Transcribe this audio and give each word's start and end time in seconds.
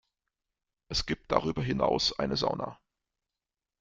Es 0.89 1.05
gibt 1.05 1.31
darüber 1.31 1.61
hinaus 1.61 2.17
eine 2.17 2.35
Sauna. 2.35 2.79